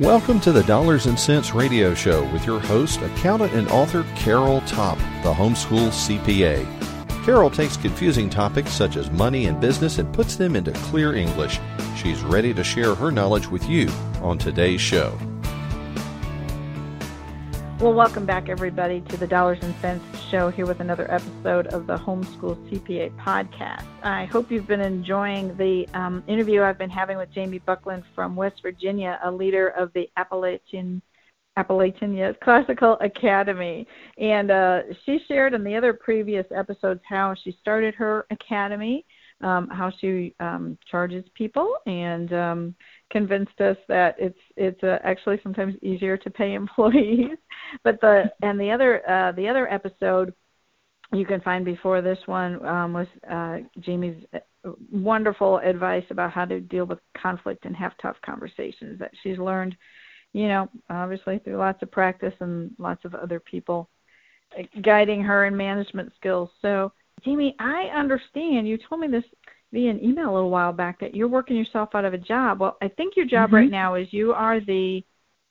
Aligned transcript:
Welcome 0.00 0.40
to 0.40 0.50
the 0.50 0.64
Dollars 0.64 1.06
and 1.06 1.16
Cents 1.16 1.54
Radio 1.54 1.94
Show 1.94 2.24
with 2.32 2.44
your 2.44 2.58
host, 2.58 3.00
accountant 3.00 3.52
and 3.52 3.68
author 3.68 4.04
Carol 4.16 4.60
Topp, 4.62 4.98
the 5.22 5.32
homeschool 5.32 5.90
CPA. 5.90 6.66
Carol 7.24 7.48
takes 7.48 7.76
confusing 7.76 8.28
topics 8.28 8.72
such 8.72 8.96
as 8.96 9.08
money 9.12 9.46
and 9.46 9.60
business 9.60 9.98
and 9.98 10.12
puts 10.12 10.34
them 10.34 10.56
into 10.56 10.72
clear 10.72 11.14
English. 11.14 11.60
She's 11.96 12.22
ready 12.22 12.52
to 12.54 12.64
share 12.64 12.96
her 12.96 13.12
knowledge 13.12 13.46
with 13.46 13.68
you 13.68 13.88
on 14.20 14.36
today's 14.36 14.80
show. 14.80 15.16
Well, 17.84 17.92
welcome 17.92 18.24
back, 18.24 18.48
everybody, 18.48 19.02
to 19.10 19.18
the 19.18 19.26
Dollars 19.26 19.58
and 19.60 19.74
Cents 19.82 20.02
Show 20.30 20.48
here 20.48 20.64
with 20.64 20.80
another 20.80 21.06
episode 21.12 21.66
of 21.66 21.86
the 21.86 21.98
Homeschool 21.98 22.56
CPA 22.70 23.14
podcast. 23.18 23.84
I 24.02 24.24
hope 24.24 24.50
you've 24.50 24.66
been 24.66 24.80
enjoying 24.80 25.54
the 25.58 25.86
um, 25.92 26.24
interview 26.26 26.62
I've 26.62 26.78
been 26.78 26.88
having 26.88 27.18
with 27.18 27.30
Jamie 27.30 27.58
Buckland 27.58 28.04
from 28.14 28.36
West 28.36 28.62
Virginia, 28.62 29.20
a 29.22 29.30
leader 29.30 29.68
of 29.68 29.92
the 29.92 30.08
Appalachian 30.16 31.02
Appalachian 31.58 32.14
yes, 32.14 32.34
Classical 32.42 32.96
Academy. 33.02 33.86
And 34.16 34.50
uh, 34.50 34.80
she 35.04 35.20
shared 35.28 35.52
in 35.52 35.62
the 35.62 35.76
other 35.76 35.92
previous 35.92 36.46
episodes 36.56 37.02
how 37.06 37.34
she 37.44 37.54
started 37.60 37.94
her 37.96 38.24
academy, 38.30 39.04
um, 39.44 39.68
how 39.68 39.92
she 40.00 40.34
um, 40.40 40.76
charges 40.90 41.24
people, 41.34 41.76
and 41.86 42.32
um, 42.32 42.74
convinced 43.10 43.60
us 43.60 43.76
that 43.88 44.16
it's 44.18 44.38
it's 44.56 44.82
uh, 44.82 44.98
actually 45.04 45.38
sometimes 45.42 45.74
easier 45.82 46.16
to 46.16 46.30
pay 46.30 46.54
employees. 46.62 47.36
but 47.84 48.00
the 48.00 48.24
and 48.42 48.58
the 48.58 48.70
other 48.70 49.08
uh, 49.08 49.32
the 49.32 49.48
other 49.48 49.72
episode 49.72 50.34
you 51.12 51.24
can 51.24 51.40
find 51.40 51.64
before 51.64 52.00
this 52.00 52.18
one 52.26 52.64
um, 52.66 52.92
was 52.92 53.06
uh, 53.30 53.58
Jamie's 53.80 54.24
uh, 54.34 54.70
wonderful 54.90 55.58
advice 55.58 56.04
about 56.10 56.32
how 56.32 56.44
to 56.44 56.60
deal 56.60 56.86
with 56.86 56.98
conflict 57.20 57.64
and 57.64 57.76
have 57.76 57.92
tough 58.00 58.16
conversations 58.24 58.98
that 58.98 59.12
she's 59.22 59.38
learned, 59.38 59.76
you 60.32 60.48
know, 60.48 60.68
obviously 60.90 61.38
through 61.38 61.56
lots 61.56 61.82
of 61.82 61.90
practice 61.90 62.34
and 62.40 62.70
lots 62.78 63.04
of 63.04 63.14
other 63.14 63.38
people 63.38 63.88
uh, 64.58 64.62
guiding 64.82 65.22
her 65.22 65.46
in 65.46 65.56
management 65.56 66.12
skills. 66.16 66.50
So, 66.62 66.92
Jamie, 67.24 67.54
I 67.58 67.90
understand 67.94 68.66
you 68.66 68.78
told 68.88 69.00
me 69.00 69.08
this 69.08 69.24
via 69.74 69.90
an 69.90 70.02
email 70.02 70.30
a 70.30 70.34
little 70.34 70.50
while 70.50 70.72
back 70.72 71.00
that 71.00 71.14
you're 71.14 71.28
working 71.28 71.56
yourself 71.56 71.90
out 71.94 72.04
of 72.04 72.14
a 72.14 72.18
job. 72.18 72.60
Well, 72.60 72.78
I 72.80 72.88
think 72.88 73.16
your 73.16 73.26
job 73.26 73.48
mm-hmm. 73.48 73.56
right 73.56 73.70
now 73.70 73.96
is 73.96 74.06
you 74.12 74.32
are 74.32 74.60
the 74.60 75.02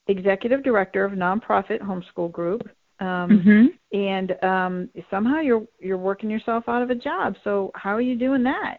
executive 0.08 0.64
director 0.64 1.04
of 1.04 1.12
nonprofit 1.12 1.82
homeschool 1.82 2.32
group. 2.32 2.68
Um, 3.00 3.30
mm-hmm. 3.30 3.98
and 3.98 4.44
um, 4.44 4.90
somehow 5.12 5.42
you're 5.42 5.68
you're 5.80 5.98
working 5.98 6.30
yourself 6.30 6.64
out 6.68 6.82
of 6.82 6.90
a 6.90 6.96
job. 6.96 7.36
So 7.44 7.72
how 7.76 7.94
are 7.94 8.02
you 8.02 8.18
doing 8.18 8.44
that? 8.44 8.78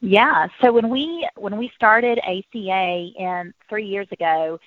Yeah. 0.00 0.48
So 0.60 0.72
when 0.72 0.90
we 0.90 1.28
when 1.36 1.56
we 1.56 1.70
started 1.76 2.18
ACA 2.18 3.08
in 3.16 3.54
three 3.68 3.86
years 3.86 4.08
ago, 4.10 4.58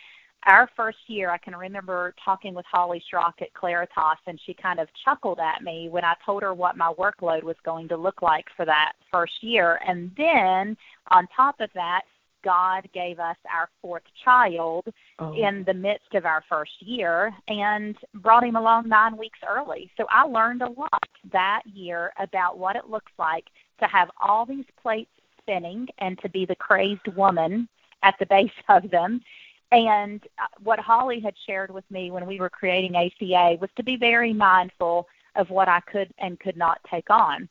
our 0.46 0.70
first 0.76 1.00
year, 1.08 1.30
I 1.30 1.38
can 1.38 1.56
remember 1.56 2.14
talking 2.24 2.54
with 2.54 2.66
Holly 2.72 3.04
Schrock 3.12 3.42
at 3.42 3.54
Claritas, 3.54 4.18
and 4.28 4.40
she 4.46 4.54
kind 4.54 4.80
of 4.80 4.88
chuckled 5.04 5.40
at 5.40 5.64
me 5.64 5.90
when 5.90 6.06
I 6.06 6.14
told 6.26 6.44
her 6.44 6.54
what 6.54 6.78
my 6.78 6.94
workload 6.98 7.44
was 7.44 7.58
going 7.66 7.88
to 7.90 7.98
look 7.98 8.22
like 8.22 8.46
for 8.56 8.66
that 8.66 8.94
first 9.12 9.34
year. 9.42 9.80
And 9.86 10.12
then 10.16 10.78
on 11.10 11.28
top 11.36 11.60
of 11.60 11.70
that, 11.74 12.04
God 12.44 12.88
gave 12.94 13.20
us 13.20 13.36
our 13.54 13.70
fourth 13.82 14.04
child 14.24 14.86
oh. 15.20 15.34
in 15.34 15.64
the 15.66 15.74
midst 15.74 16.14
of 16.14 16.26
our 16.26 16.44
first 16.48 16.72
year 16.80 17.34
and 17.50 17.98
brought 18.16 18.46
him 18.46 18.56
along 18.56 18.88
nine 18.88 19.18
weeks 19.18 19.40
early. 19.48 19.92
So 19.98 20.06
I 20.10 20.24
learned 20.24 20.62
a 20.62 20.70
lot 20.70 21.04
that 21.34 21.64
year 21.66 22.14
about 22.18 22.58
what 22.58 22.76
it 22.76 22.90
looks 22.90 23.12
like 23.20 23.46
to 23.82 23.88
have 23.88 24.10
all 24.22 24.46
these 24.46 24.66
plates 24.82 25.12
spinning 25.42 25.88
and 25.98 26.18
to 26.20 26.30
be 26.30 26.46
the 26.46 26.56
crazed 26.56 27.08
woman 27.16 27.68
at 28.04 28.16
the 28.20 28.26
base 28.26 28.50
of 28.70 28.90
them 28.92 29.22
and 29.72 30.26
what 30.64 30.80
Holly 30.80 31.20
had 31.20 31.36
shared 31.46 31.72
with 31.72 31.90
me 31.92 32.12
when 32.12 32.26
we 32.26 32.40
were 32.40 32.50
creating 32.50 32.96
ACA 32.96 33.58
was 33.60 33.70
to 33.76 33.84
be 33.84 33.98
very 33.98 34.34
mindful 34.34 35.08
of 35.36 35.50
what 35.50 35.68
I 35.68 35.82
could 35.82 36.14
and 36.18 36.40
could 36.40 36.58
not 36.58 36.80
take 36.90 37.10
on. 37.10 37.50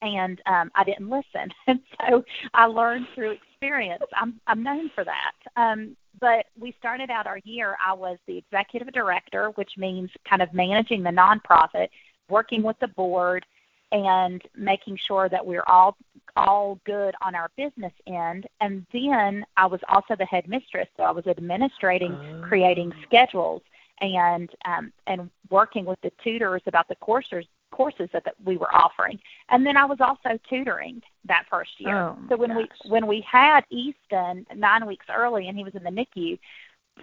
And 0.00 0.40
um, 0.46 0.70
I 0.74 0.84
didn't 0.84 1.08
listen. 1.08 1.52
And 1.66 1.80
so 2.00 2.24
I 2.54 2.66
learned 2.66 3.06
through 3.14 3.32
experience. 3.32 4.02
I'm, 4.14 4.40
I'm 4.46 4.62
known 4.62 4.90
for 4.94 5.04
that. 5.04 5.32
Um, 5.56 5.96
but 6.20 6.46
we 6.58 6.74
started 6.78 7.10
out 7.10 7.26
our 7.26 7.38
year, 7.44 7.76
I 7.84 7.92
was 7.92 8.18
the 8.26 8.38
executive 8.38 8.92
director, 8.92 9.50
which 9.50 9.72
means 9.76 10.10
kind 10.28 10.42
of 10.42 10.52
managing 10.52 11.02
the 11.02 11.10
nonprofit, 11.10 11.88
working 12.28 12.62
with 12.62 12.78
the 12.80 12.88
board, 12.88 13.44
and 13.92 14.42
making 14.56 14.96
sure 14.96 15.28
that 15.28 15.44
we're 15.44 15.64
all 15.66 15.96
all 16.36 16.80
good 16.84 17.14
on 17.22 17.34
our 17.34 17.50
business 17.56 17.92
end. 18.06 18.46
And 18.60 18.86
then 18.92 19.44
I 19.56 19.66
was 19.66 19.80
also 19.88 20.16
the 20.16 20.24
head 20.24 20.48
mistress, 20.48 20.88
so 20.96 21.02
I 21.02 21.10
was 21.10 21.26
administrating, 21.26 22.12
oh. 22.12 22.46
creating 22.46 22.92
schedules, 23.06 23.62
and 24.00 24.50
um, 24.64 24.92
and 25.06 25.30
working 25.50 25.84
with 25.84 26.00
the 26.02 26.10
tutors 26.24 26.62
about 26.66 26.88
the 26.88 26.96
courses 26.96 27.44
courses 27.70 28.08
that, 28.12 28.24
that 28.24 28.34
we 28.44 28.56
were 28.56 28.72
offering. 28.74 29.18
And 29.48 29.66
then 29.66 29.76
I 29.76 29.84
was 29.84 29.98
also 30.00 30.38
tutoring 30.48 31.02
that 31.24 31.44
first 31.50 31.70
year. 31.78 31.96
Oh, 31.96 32.18
so 32.28 32.36
when 32.36 32.50
gosh. 32.50 32.68
we 32.84 32.90
when 32.90 33.06
we 33.06 33.24
had 33.28 33.62
Easton 33.70 34.46
nine 34.54 34.86
weeks 34.86 35.06
early, 35.14 35.48
and 35.48 35.56
he 35.56 35.64
was 35.64 35.74
in 35.74 35.82
the 35.82 35.90
NICU 35.90 36.38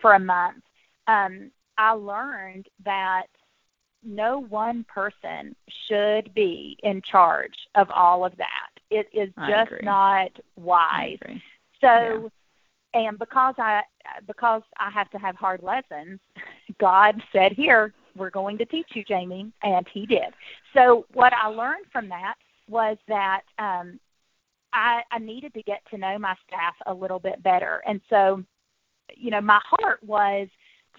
for 0.01 0.13
a 0.13 0.19
month, 0.19 0.63
um, 1.07 1.51
I 1.77 1.91
learned 1.91 2.67
that 2.85 3.27
no 4.03 4.39
one 4.39 4.85
person 4.85 5.55
should 5.87 6.33
be 6.33 6.77
in 6.83 7.01
charge 7.01 7.55
of 7.75 7.89
all 7.89 8.23
of 8.23 8.35
that. 8.37 8.68
It 8.89 9.07
is 9.13 9.29
just 9.47 9.71
not 9.83 10.31
wise. 10.55 11.19
So 11.81 12.29
yeah. 12.93 12.99
and 13.07 13.19
because 13.19 13.55
I 13.57 13.81
because 14.27 14.61
I 14.77 14.89
have 14.91 15.09
to 15.11 15.17
have 15.17 15.35
hard 15.35 15.61
lessons, 15.63 16.19
God 16.79 17.21
said, 17.31 17.53
Here, 17.53 17.93
we're 18.15 18.29
going 18.29 18.57
to 18.57 18.65
teach 18.65 18.87
you, 18.93 19.03
Jamie, 19.03 19.51
and 19.63 19.85
he 19.93 20.05
did. 20.05 20.33
So 20.73 21.05
what 21.13 21.33
I 21.33 21.47
learned 21.47 21.85
from 21.91 22.09
that 22.09 22.35
was 22.67 22.97
that 23.07 23.41
um 23.57 23.99
I, 24.73 25.01
I 25.11 25.19
needed 25.19 25.53
to 25.55 25.63
get 25.63 25.81
to 25.91 25.97
know 25.97 26.17
my 26.19 26.35
staff 26.47 26.75
a 26.85 26.93
little 26.93 27.19
bit 27.19 27.41
better. 27.41 27.81
And 27.87 27.99
so, 28.09 28.43
you 29.15 29.31
know, 29.31 29.41
my 29.41 29.59
heart 29.63 30.03
was 30.03 30.47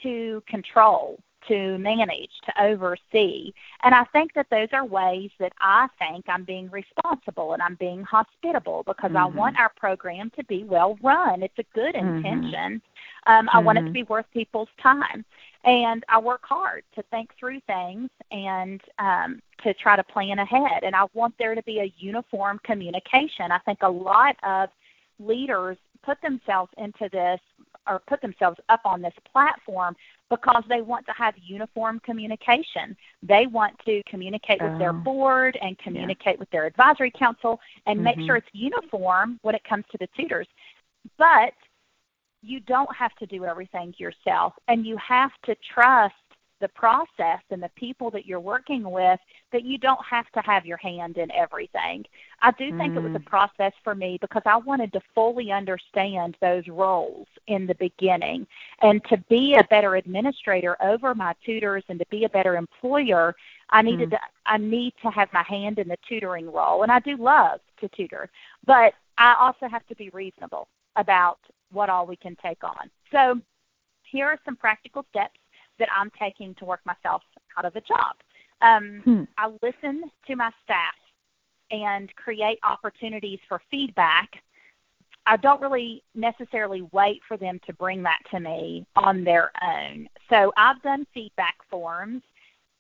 to 0.03 0.43
control 0.49 1.21
to 1.49 1.78
manage, 1.78 2.31
to 2.47 2.62
oversee. 2.62 3.53
And 3.83 3.95
I 3.95 4.05
think 4.12 4.34
that 4.34 4.47
those 4.51 4.69
are 4.73 4.84
ways 4.84 5.31
that 5.39 5.53
I 5.61 5.89
think 5.99 6.27
I'm 6.28 6.45
being 6.45 6.71
responsible 6.71 7.53
and 7.53 7.62
I'm 7.62 7.77
being 7.77 8.03
hospitable 8.03 8.83
because 8.87 9.12
mm-hmm. 9.12 9.17
I 9.17 9.27
want 9.27 9.59
our 9.59 9.73
program 9.77 10.31
to 10.37 10.45
be 10.45 10.65
well 10.65 10.99
run. 11.03 11.43
It's 11.43 11.59
a 11.59 11.65
good 11.75 11.95
mm-hmm. 11.95 12.17
intention. 12.17 12.83
Um, 13.27 13.49
I 13.53 13.56
mm-hmm. 13.56 13.67
want 13.67 13.79
it 13.79 13.81
to 13.83 13.87
mm-hmm. 13.87 13.93
be 13.95 14.03
worth 14.05 14.27
people's 14.33 14.69
time. 14.83 15.25
And 15.65 16.05
I 16.09 16.19
work 16.19 16.41
hard 16.43 16.84
to 16.95 17.03
think 17.11 17.31
through 17.39 17.61
things 17.67 18.09
and 18.31 18.81
um, 18.99 19.43
to 19.62 19.75
try 19.75 19.95
to 19.95 20.03
plan 20.03 20.39
ahead. 20.39 20.83
And 20.83 20.97
I 20.97 21.05
want 21.12 21.34
there 21.39 21.55
to 21.55 21.62
be 21.65 21.81
a 21.81 21.93
uniform 21.99 22.61
communication. 22.65 23.53
I 23.53 23.59
think 23.59 23.81
a 23.83 23.89
lot 23.89 24.37
of 24.43 24.71
leaders 25.19 25.77
put 26.03 26.21
themselves 26.23 26.73
into 26.79 27.11
this 27.12 27.41
or 27.89 28.01
put 28.07 28.21
themselves 28.21 28.59
up 28.69 28.81
on 28.85 29.03
this 29.03 29.15
platform 29.31 29.97
because 30.29 30.63
they 30.69 30.81
want 30.81 31.07
to 31.07 31.13
have 31.13 31.35
uniform 31.43 32.01
communication. 32.05 32.97
They 33.23 33.47
want 33.47 33.75
to 33.85 34.03
communicate 34.09 34.63
with 34.63 34.79
their 34.79 34.91
oh. 34.91 34.95
board 34.95 35.59
and 35.61 35.77
communicate 35.79 36.35
yeah. 36.35 36.41
with 36.41 36.51
their 36.51 36.67
advisory 36.67 37.11
council 37.11 37.59
and 37.87 37.97
mm-hmm. 37.97 38.05
make 38.05 38.27
sure 38.27 38.37
it's 38.37 38.49
uniform 38.53 39.39
when 39.43 39.55
it 39.55 39.65
comes 39.65 39.85
to 39.91 39.99
the 39.99 40.09
tutors. 40.17 40.47
But 41.19 41.53
you 42.43 42.61
don't 42.61 42.95
have 42.97 43.15
to 43.17 43.27
do 43.27 43.45
everything 43.45 43.95
yourself, 43.99 44.55
and 44.69 44.87
you 44.87 44.97
have 44.97 45.33
to 45.45 45.55
trust 45.75 46.15
the 46.60 46.69
process 46.69 47.41
and 47.50 47.62
the 47.62 47.71
people 47.76 48.10
that 48.10 48.26
you're 48.26 48.41
working 48.41 48.91
with 48.91 49.19
that 49.53 49.65
you 49.65 49.78
don't 49.78 50.04
have 50.09 50.31
to 50.32 50.41
have 50.41 50.66
your 50.66 50.76
hand 50.76 51.16
in 51.16 51.31
everything. 51.32 52.04
I 52.43 52.53
do 52.53 52.76
think 52.76 52.94
mm. 52.94 52.97
it 52.97 53.03
was 53.03 53.15
a 53.15 53.19
mm. 53.19 53.26
process 53.26 53.72
for 53.82 53.94
me 53.94 54.19
because 54.21 54.43
I 54.47 54.56
wanted 54.56 54.93
to 54.93 55.00
fully 55.15 55.50
understand 55.53 56.37
those 56.41 56.66
roles 56.69 57.26
in 57.47 57.66
the 57.66 57.75
beginning 57.75 58.47
and 58.82 59.03
to 59.06 59.16
be 59.28 59.54
a 59.54 59.65
better 59.65 59.97
administrator 59.97 60.76
over 60.82 61.14
my 61.14 61.35
tutors 61.44 61.85
and 61.88 61.99
to 61.99 62.06
be 62.11 62.25
a 62.25 62.29
better 62.29 62.56
employer, 62.56 63.35
I 63.70 63.82
needed 63.82 64.11
mm. 64.11 64.12
to 64.12 64.20
I 64.46 64.58
need 64.58 64.94
to 65.02 65.11
have 65.11 65.32
my 65.32 65.44
hand 65.44 65.79
in 65.79 65.88
the 65.88 65.99
tutoring 66.08 66.50
role 66.50 66.82
and 66.82 66.93
I 66.93 67.00
do 67.00 67.17
love 67.17 67.61
to 67.81 67.88
tutor, 67.88 68.29
but 68.67 68.94
I 69.19 69.35
also 69.38 69.69
have 69.69 69.87
to 69.87 69.94
be 69.96 70.11
reasonable 70.11 70.69
about 70.96 71.38
what 71.73 71.88
all 71.88 72.06
we 72.06 72.17
can 72.17 72.37
take 72.43 72.62
on. 72.64 72.90
So 73.12 73.40
here 74.11 74.26
are 74.26 74.38
some 74.44 74.56
practical 74.56 75.05
steps 75.11 75.39
that 75.81 75.88
I'm 75.97 76.11
taking 76.19 76.55
to 76.56 76.65
work 76.65 76.81
myself 76.87 77.23
out 77.59 77.65
of 77.65 77.75
a 77.75 77.81
job. 77.81 78.15
Um, 78.62 79.00
hmm. 79.05 79.23
I 79.37 79.50
listen 79.62 80.05
to 80.27 80.37
my 80.37 80.50
staff 80.62 80.94
and 81.71 82.15
create 82.15 82.59
opportunities 82.62 83.38
for 83.49 83.61
feedback. 83.71 84.29
I 85.27 85.37
don't 85.37 85.61
really 85.61 86.03
necessarily 86.15 86.82
wait 86.93 87.21
for 87.27 87.37
them 87.37 87.61
to 87.67 87.73
bring 87.73 88.03
that 88.03 88.19
to 88.31 88.41
me 88.41 88.87
on 88.97 89.25
their 89.25 89.50
own. 89.62 90.09
So 90.29 90.53
I've 90.56 90.81
done 90.82 91.06
feedback 91.12 91.56
forms. 91.69 92.23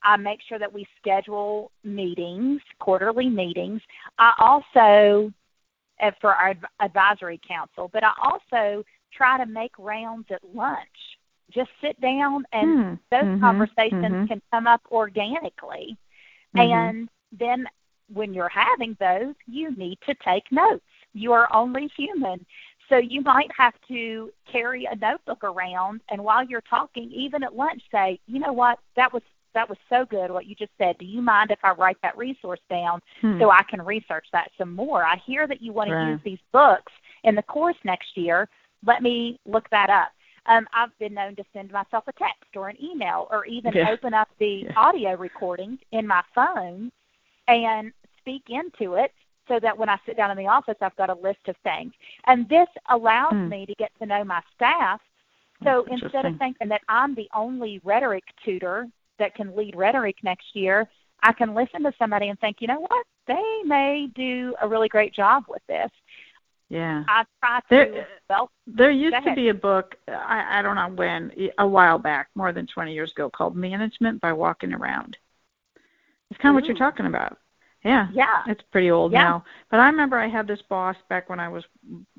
I 0.02 0.16
make 0.16 0.40
sure 0.48 0.58
that 0.58 0.72
we 0.72 0.86
schedule 0.98 1.70
meetings, 1.84 2.60
quarterly 2.78 3.28
meetings. 3.28 3.82
I 4.18 4.32
also, 4.38 5.32
uh, 6.02 6.10
for 6.20 6.34
our 6.34 6.54
advisory 6.80 7.40
council, 7.46 7.90
but 7.92 8.02
I 8.02 8.12
also 8.22 8.82
try 9.12 9.38
to 9.38 9.46
make 9.46 9.72
rounds 9.78 10.26
at 10.30 10.40
lunch 10.54 10.88
just 11.50 11.70
sit 11.80 12.00
down 12.00 12.44
and 12.52 12.84
Hmm. 12.84 12.94
those 13.10 13.36
Mhm. 13.36 13.40
conversations 13.40 14.04
Mhm. 14.04 14.28
can 14.28 14.42
come 14.50 14.66
up 14.66 14.82
organically. 14.90 15.96
Mhm. 16.54 16.72
And 16.72 17.08
then 17.32 17.68
when 18.12 18.34
you're 18.34 18.48
having 18.48 18.94
those, 18.94 19.34
you 19.46 19.70
need 19.76 20.00
to 20.02 20.14
take 20.14 20.50
notes. 20.50 20.84
You 21.12 21.32
are 21.32 21.52
only 21.52 21.88
human. 21.88 22.44
So 22.88 22.96
you 22.96 23.20
might 23.20 23.50
have 23.56 23.74
to 23.86 24.32
carry 24.46 24.84
a 24.86 24.96
notebook 24.96 25.44
around 25.44 26.02
and 26.08 26.22
while 26.22 26.42
you're 26.42 26.60
talking, 26.62 27.10
even 27.12 27.44
at 27.44 27.54
lunch, 27.54 27.82
say, 27.90 28.18
you 28.26 28.40
know 28.40 28.52
what, 28.52 28.78
that 28.96 29.12
was 29.12 29.22
that 29.52 29.68
was 29.68 29.78
so 29.88 30.04
good 30.04 30.30
what 30.30 30.46
you 30.46 30.54
just 30.54 30.70
said. 30.78 30.96
Do 30.98 31.04
you 31.04 31.20
mind 31.20 31.50
if 31.50 31.58
I 31.64 31.72
write 31.72 32.00
that 32.02 32.16
resource 32.16 32.60
down 32.68 33.02
Hmm. 33.20 33.40
so 33.40 33.50
I 33.50 33.64
can 33.64 33.82
research 33.82 34.26
that 34.32 34.52
some 34.56 34.74
more? 34.74 35.04
I 35.04 35.16
hear 35.16 35.48
that 35.48 35.60
you 35.60 35.72
want 35.72 35.88
to 35.88 35.94
Right. 35.94 36.10
use 36.10 36.20
these 36.22 36.38
books 36.52 36.92
in 37.24 37.34
the 37.34 37.42
course 37.42 37.76
next 37.82 38.16
year. 38.16 38.48
Let 38.84 39.02
me 39.02 39.40
look 39.46 39.68
that 39.70 39.90
up. 39.90 40.12
Um, 40.46 40.66
I've 40.72 40.96
been 40.98 41.14
known 41.14 41.36
to 41.36 41.44
send 41.52 41.70
myself 41.70 42.04
a 42.08 42.12
text 42.12 42.56
or 42.56 42.68
an 42.68 42.82
email 42.82 43.28
or 43.30 43.44
even 43.46 43.74
Yeah. 43.74 43.90
open 43.90 44.14
up 44.14 44.28
the 44.38 44.64
Yeah. 44.64 44.72
audio 44.76 45.14
recording 45.16 45.78
in 45.92 46.06
my 46.06 46.22
phone 46.34 46.90
and 47.48 47.92
speak 48.18 48.48
into 48.50 48.94
it 48.94 49.12
so 49.48 49.58
that 49.60 49.76
when 49.76 49.88
I 49.88 49.98
sit 50.06 50.16
down 50.16 50.30
in 50.30 50.36
the 50.36 50.46
office, 50.46 50.76
I've 50.80 50.96
got 50.96 51.10
a 51.10 51.14
list 51.14 51.48
of 51.48 51.56
things. 51.58 51.92
And 52.26 52.48
this 52.48 52.68
allows 52.88 53.34
Hmm. 53.34 53.48
me 53.48 53.66
to 53.66 53.74
get 53.74 53.94
to 53.98 54.06
know 54.06 54.24
my 54.24 54.42
staff. 54.54 55.00
So 55.64 55.84
That's 55.88 56.02
instead 56.02 56.24
of 56.24 56.36
thinking 56.38 56.68
that 56.68 56.82
I'm 56.88 57.14
the 57.14 57.28
only 57.34 57.80
rhetoric 57.84 58.24
tutor 58.42 58.88
that 59.18 59.34
can 59.34 59.54
lead 59.54 59.76
rhetoric 59.76 60.22
next 60.22 60.56
year, 60.56 60.88
I 61.22 61.32
can 61.32 61.54
listen 61.54 61.82
to 61.82 61.92
somebody 61.98 62.28
and 62.28 62.38
think, 62.40 62.60
you 62.60 62.66
know 62.66 62.80
what, 62.80 63.06
they 63.26 63.62
may 63.64 64.08
do 64.14 64.54
a 64.62 64.68
really 64.68 64.88
great 64.88 65.12
job 65.12 65.44
with. 65.48 65.59
Yeah. 66.70 67.04
I 67.08 67.24
try 67.40 67.58
to, 67.60 67.64
There- 67.68 68.08
well, 68.28 68.50
There 68.66 68.90
used 68.90 69.16
to 69.24 69.34
be 69.34 69.48
a 69.48 69.54
book, 69.54 69.96
I, 70.08 70.60
I 70.60 70.62
don't 70.62 70.76
know 70.76 70.88
when, 70.94 71.32
a 71.58 71.66
while 71.66 71.98
back, 71.98 72.28
more 72.34 72.52
than 72.52 72.66
20 72.66 72.94
years 72.94 73.10
ago, 73.10 73.28
called 73.28 73.56
Management 73.56 74.20
by 74.20 74.32
Walking 74.32 74.72
Around. 74.72 75.16
It's 76.30 76.40
kind 76.40 76.56
of 76.56 76.62
what 76.62 76.68
you're 76.68 76.78
talking 76.78 77.06
about. 77.06 77.36
Yeah. 77.84 78.08
yeah, 78.12 78.42
It's 78.46 78.62
pretty 78.70 78.90
old 78.90 79.10
Yeah. 79.12 79.22
now. 79.24 79.44
But 79.70 79.80
I 79.80 79.86
remember 79.86 80.16
I 80.18 80.28
had 80.28 80.46
this 80.46 80.60
boss 80.68 80.96
back 81.08 81.28
when 81.28 81.40
I 81.40 81.48
was, 81.48 81.64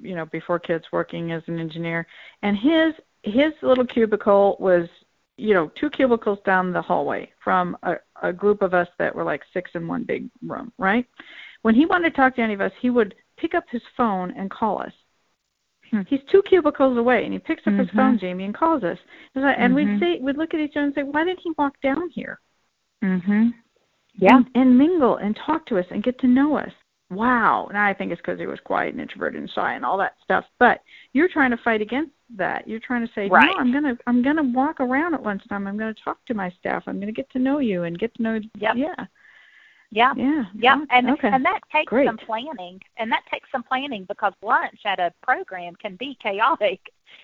you 0.01 0.15
know, 0.15 0.25
before 0.25 0.59
kids 0.59 0.85
working 0.91 1.31
as 1.31 1.43
an 1.47 1.59
engineer, 1.59 2.07
and 2.41 2.57
his 2.57 2.93
his 3.23 3.53
little 3.61 3.85
cubicle 3.85 4.57
was, 4.59 4.89
you 5.37 5.53
know, 5.53 5.71
two 5.75 5.91
cubicles 5.91 6.39
down 6.43 6.73
the 6.73 6.81
hallway 6.81 7.31
from 7.43 7.77
a, 7.83 7.97
a 8.23 8.33
group 8.33 8.63
of 8.63 8.73
us 8.73 8.87
that 8.97 9.13
were 9.13 9.23
like 9.23 9.43
six 9.53 9.69
in 9.75 9.87
one 9.87 10.03
big 10.03 10.27
room, 10.41 10.73
right? 10.79 11.05
When 11.61 11.75
he 11.75 11.85
wanted 11.85 12.09
to 12.09 12.15
talk 12.15 12.35
to 12.37 12.41
any 12.41 12.55
of 12.55 12.61
us, 12.61 12.71
he 12.81 12.89
would 12.89 13.13
pick 13.41 13.55
up 13.55 13.65
his 13.69 13.81
phone 13.97 14.31
and 14.37 14.49
call 14.51 14.81
us. 14.81 14.93
Hmm. 15.89 16.01
He's 16.07 16.21
two 16.31 16.41
cubicles 16.43 16.97
away, 16.97 17.25
and 17.25 17.33
he 17.33 17.39
picks 17.39 17.65
up 17.67 17.73
his 17.73 17.87
Mhm. 17.87 17.95
phone, 17.95 18.17
Jamie, 18.19 18.45
and 18.45 18.53
calls 18.53 18.83
us. 18.83 18.99
And, 19.35 19.45
I- 19.45 19.53
and 19.53 19.73
Mhm. 19.73 19.75
we'd 19.75 19.99
say, 19.99 20.19
we'd 20.19 20.37
look 20.37 20.53
at 20.53 20.59
each 20.61 20.77
other 20.77 20.85
and 20.85 20.93
say, 20.93 21.03
"Why 21.03 21.25
didn't 21.25 21.39
he 21.39 21.51
walk 21.57 21.81
down 21.81 22.09
here?" 22.09 22.39
mhm, 23.03 23.53
yeah, 24.13 24.37
and, 24.37 24.49
and 24.55 24.77
mingle 24.77 25.17
and 25.17 25.35
talk 25.35 25.65
to 25.65 25.79
us 25.79 25.85
and 25.89 26.03
get 26.03 26.19
to 26.19 26.27
know 26.27 26.55
us. 26.55 26.71
Wow. 27.09 27.67
Now 27.73 27.85
I 27.85 27.93
think 27.93 28.11
it's 28.11 28.21
because 28.21 28.39
he 28.39 28.45
was 28.47 28.59
quiet 28.61 28.93
and 28.93 29.01
introverted 29.01 29.41
and 29.41 29.49
shy 29.49 29.73
and 29.73 29.83
all 29.83 29.97
that 29.97 30.15
stuff. 30.23 30.45
But 30.59 30.81
you're 31.11 31.27
trying 31.27 31.51
to 31.51 31.57
fight 31.57 31.81
against 31.81 32.13
that. 32.37 32.65
You're 32.69 32.79
trying 32.79 33.05
to 33.05 33.11
say, 33.13 33.27
Right. 33.27 33.47
no, 33.47 33.57
I'm 33.57 33.73
gonna 33.73 33.97
I'm 34.07 34.21
gonna 34.21 34.43
walk 34.43 34.79
around 34.79 35.13
at 35.15 35.23
lunchtime. 35.23 35.67
I'm 35.67 35.77
gonna 35.77 35.93
talk 35.95 36.23
to 36.27 36.33
my 36.33 36.49
staff. 36.51 36.83
I'm 36.87 36.99
gonna 37.01 37.11
get 37.11 37.29
to 37.31 37.39
know 37.39 37.57
you 37.59 37.83
and 37.83 37.99
get 37.99 38.13
to 38.15 38.21
know. 38.23 38.39
Yep. 38.55 38.75
Yeah. 38.77 39.05
Yeah. 39.91 40.13
Yeah. 40.15 40.43
Yeah, 40.57 40.77
and 40.89 41.09
okay. 41.11 41.27
and 41.31 41.43
that 41.45 41.59
takes 41.71 41.89
Great. 41.89 42.07
some 42.07 42.17
planning, 42.17 42.79
and 42.97 43.11
that 43.11 43.23
takes 43.31 43.49
some 43.51 43.63
planning 43.63 44.05
because 44.07 44.33
lunch 44.41 44.79
at 44.85 44.99
a 44.99 45.11
program 45.21 45.75
can 45.75 45.95
be 45.97 46.17
chaotic. 46.21 46.79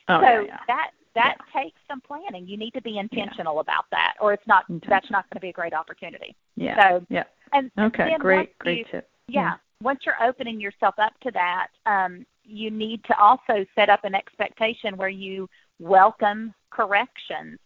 oh, 0.09 0.19
so 0.19 0.25
yeah, 0.25 0.41
yeah. 0.47 0.57
that 0.67 0.91
that 1.15 1.37
takes 1.55 1.79
some 1.87 2.01
planning. 2.01 2.45
You 2.47 2.57
need 2.57 2.71
to 2.71 2.81
be 2.81 2.97
intentional 2.99 3.59
about 3.59 3.85
that, 3.91 4.13
or 4.21 4.33
it's 4.33 4.45
not. 4.47 4.65
That's 4.87 5.09
not 5.09 5.23
going 5.29 5.37
to 5.37 5.39
be 5.39 5.49
a 5.49 5.53
great 5.53 5.73
opportunity. 5.73 6.35
yeah. 6.55 6.75
So 6.89 7.05
yeah. 7.09 7.23
and 7.53 7.71
Okay. 7.79 8.15
Great. 8.19 8.57
Great 8.59 8.79
you- 8.79 8.85
tip. 8.91 9.09
yeah, 9.27 9.53
once 9.81 10.01
you're 10.05 10.21
opening 10.23 10.59
yourself 10.59 10.95
up 10.99 11.13
to 11.21 11.31
that, 11.31 11.67
um, 11.85 12.25
you 12.43 12.69
need 12.69 13.03
to 13.05 13.17
also 13.17 13.65
set 13.75 13.89
up 13.89 14.03
an 14.03 14.15
expectation 14.15 14.95
where 14.97 15.09
you 15.09 15.49
welcome 15.79 16.53
corrections. 16.69 17.59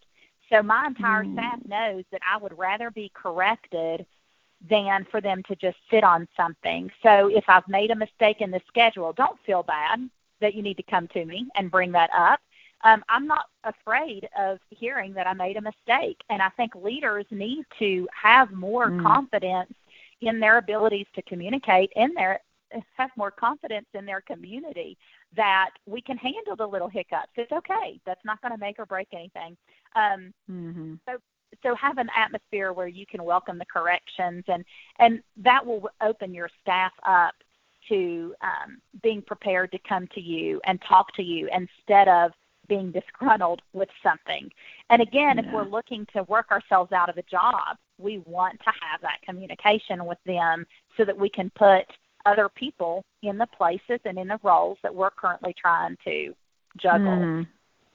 So 0.50 0.62
my 0.62 0.86
entire 0.86 1.24
Mm. 1.24 1.32
staff 1.34 1.58
knows 1.66 2.04
that 2.12 2.20
I 2.30 2.36
would 2.36 2.56
rather 2.58 2.90
be 2.90 3.10
corrected 3.14 4.04
than 4.68 5.04
for 5.10 5.20
them 5.20 5.42
to 5.48 5.56
just 5.56 5.76
sit 5.90 6.04
on 6.04 6.28
something. 6.36 6.90
So 7.02 7.28
if 7.28 7.44
I've 7.48 7.66
made 7.68 7.90
a 7.90 7.96
mistake 7.96 8.40
in 8.40 8.50
the 8.50 8.60
schedule, 8.68 9.12
don't 9.12 9.38
feel 9.44 9.62
bad 9.62 10.08
that 10.40 10.54
you 10.54 10.62
need 10.62 10.76
to 10.76 10.82
come 10.82 11.08
to 11.08 11.24
me 11.24 11.48
and 11.56 11.70
bring 11.70 11.92
that 11.92 12.10
up. 12.16 12.40
Um, 12.84 13.04
I'm 13.08 13.26
not 13.26 13.46
afraid 13.64 14.28
of 14.38 14.58
hearing 14.70 15.12
that 15.14 15.26
I 15.26 15.34
made 15.34 15.56
a 15.56 15.60
mistake, 15.60 16.20
and 16.30 16.42
I 16.42 16.48
think 16.50 16.74
leaders 16.74 17.26
need 17.30 17.64
to 17.78 18.08
have 18.12 18.50
more 18.52 18.90
Mm. 18.90 19.02
confidence 19.02 19.72
in 20.20 20.40
their 20.40 20.58
abilities 20.58 21.06
to 21.14 21.22
communicate 21.22 21.92
in 21.96 22.12
their 22.14 22.40
have 22.96 23.10
more 23.16 23.30
confidence 23.30 23.86
in 23.92 24.06
their 24.06 24.22
community 24.22 24.96
that 25.36 25.70
we 25.86 26.00
can 26.00 26.16
handle 26.16 26.56
the 26.56 26.66
little 26.66 26.88
hiccups. 26.88 27.32
It's 27.36 27.52
okay. 27.52 28.00
That's 28.06 28.24
not 28.24 28.40
going 28.40 28.52
to 28.52 28.58
make 28.58 28.78
or 28.78 28.86
break 28.86 29.08
anything. 29.12 29.56
Um, 29.94 30.32
Mhm. 30.50 30.98
so 31.06 31.18
have 31.78 31.98
an 31.98 32.08
atmosphere 32.16 32.72
where 32.72 32.88
you 32.88 33.06
can 33.06 33.22
welcome 33.24 33.58
the 33.58 33.66
corrections 33.66 34.44
and 34.48 34.64
and 34.98 35.22
that 35.36 35.64
will 35.64 35.88
open 36.00 36.34
your 36.34 36.48
staff 36.60 36.92
up 37.06 37.34
to 37.88 38.34
um, 38.42 38.80
being 39.02 39.22
prepared 39.22 39.72
to 39.72 39.78
come 39.88 40.06
to 40.14 40.20
you 40.20 40.60
and 40.66 40.80
talk 40.88 41.12
to 41.14 41.22
you 41.22 41.48
instead 41.52 42.08
of 42.08 42.32
being 42.68 42.92
disgruntled 42.92 43.60
with 43.72 43.88
something. 44.02 44.50
And 44.90 45.02
again, 45.02 45.38
if 45.38 45.44
we're 45.52 45.64
looking 45.64 46.06
to 46.14 46.22
work 46.24 46.50
ourselves 46.50 46.92
out 46.92 47.08
of 47.08 47.18
a 47.18 47.22
job, 47.22 47.76
we 47.98 48.18
want 48.18 48.58
to 48.60 48.72
have 48.80 49.00
that 49.02 49.18
communication 49.24 50.04
with 50.04 50.18
them 50.24 50.64
so 50.96 51.04
that 51.04 51.18
we 51.18 51.28
can 51.28 51.50
put 51.50 51.84
other 52.24 52.48
people 52.48 53.04
in 53.22 53.36
the 53.36 53.46
places 53.46 53.98
and 54.04 54.16
in 54.16 54.28
the 54.28 54.38
roles 54.42 54.78
that 54.82 54.94
we're 54.94 55.10
currently 55.10 55.54
trying 55.60 55.96
to 56.04 56.34
juggle. 56.76 57.10
Mhm. 57.10 57.46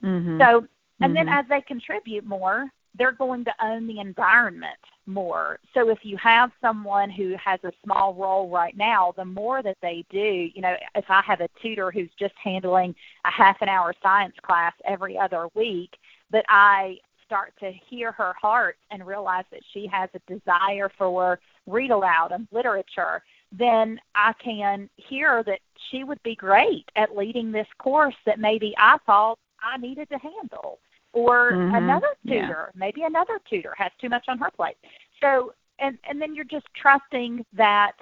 Mhm. 0.02 0.38
So, 0.38 0.68
and 1.00 1.16
then 1.16 1.26
Mhm. 1.26 1.38
as 1.38 1.46
they 1.48 1.62
contribute 1.62 2.24
more, 2.24 2.70
they're 2.96 3.12
going 3.12 3.44
to 3.44 3.54
own 3.62 3.86
the 3.86 4.00
environment 4.00 4.78
more. 5.06 5.58
So 5.74 5.88
if 5.88 5.98
you 6.02 6.16
have 6.18 6.50
someone 6.60 7.10
who 7.10 7.34
has 7.42 7.60
a 7.64 7.72
small 7.84 8.14
role 8.14 8.48
right 8.48 8.76
now, 8.76 9.14
the 9.16 9.24
more 9.24 9.62
that 9.62 9.78
they 9.80 10.04
do, 10.10 10.50
you 10.54 10.60
know, 10.60 10.76
if 10.94 11.04
I 11.08 11.22
have 11.22 11.40
a 11.40 11.48
tutor 11.62 11.90
who's 11.90 12.10
just 12.18 12.34
handling 12.42 12.94
a 13.24 13.30
half 13.30 13.60
an 13.62 13.68
hour 13.68 13.94
science 14.02 14.34
class 14.42 14.74
every 14.84 15.18
other 15.18 15.48
week, 15.54 15.96
but 16.30 16.44
I 16.48 16.98
start 17.24 17.52
to 17.60 17.72
hear 17.88 18.12
her 18.12 18.34
heart 18.40 18.78
and 18.90 19.06
realize 19.06 19.44
that 19.50 19.60
she 19.72 19.86
has 19.86 20.08
a 20.14 20.32
desire 20.32 20.90
for 20.96 21.38
read 21.66 21.90
aloud 21.90 22.32
and 22.32 22.48
literature, 22.50 23.22
then 23.52 24.00
I 24.14 24.32
can 24.42 24.88
hear 24.96 25.42
that 25.44 25.60
she 25.90 26.04
would 26.04 26.22
be 26.22 26.34
great 26.34 26.90
at 26.96 27.16
leading 27.16 27.52
this 27.52 27.66
course 27.78 28.14
that 28.26 28.38
maybe 28.38 28.74
I 28.78 28.96
thought 29.06 29.38
I 29.62 29.76
needed 29.76 30.08
to 30.10 30.18
handle. 30.18 30.78
Or 31.12 31.52
Mhm. 31.52 31.76
another 31.76 32.16
Yeah. 32.22 32.40
tutor, 32.42 32.72
maybe 32.74 33.02
another 33.04 33.38
tutor 33.48 33.74
has 33.76 33.90
too 33.98 34.08
much 34.08 34.28
on 34.28 34.38
her 34.38 34.50
plate. 34.50 34.76
So 35.20 35.54
and 35.78 35.98
and 36.04 36.20
then 36.20 36.34
you're 36.34 36.44
just 36.44 36.66
trusting 36.74 37.44
that 37.52 37.92